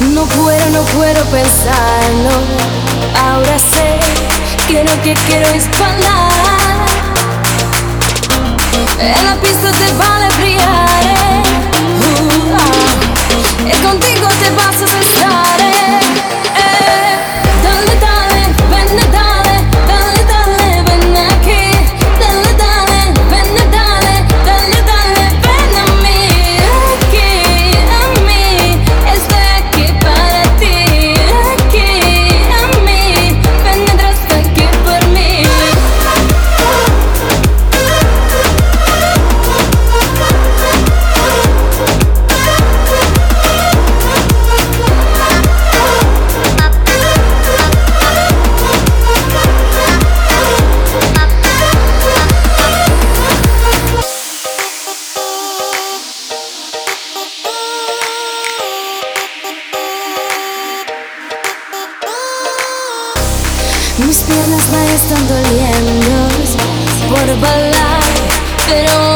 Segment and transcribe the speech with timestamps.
[0.00, 2.30] No puedo, no puedo pensarlo.
[3.22, 3.98] Ahora sé
[4.66, 6.30] que lo que quiero es bailar.
[8.98, 9.69] En la pista
[64.06, 66.28] Mis piernas me están doliendo
[67.08, 68.00] por volar,
[68.66, 69.09] pero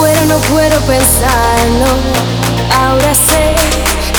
[0.00, 1.86] fuera no puedo pensarlo.
[2.80, 3.54] Ahora sé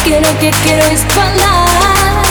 [0.03, 2.21] que lo que quiero es bailar.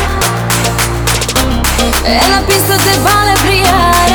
[2.04, 4.09] En la pista se vale brillar.